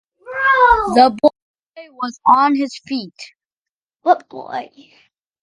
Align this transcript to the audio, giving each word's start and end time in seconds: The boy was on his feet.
The 0.95 1.15
boy 1.21 1.89
was 1.95 2.19
on 2.25 2.55
his 2.55 2.75
feet. 2.87 3.13